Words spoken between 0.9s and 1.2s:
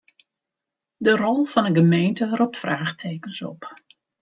De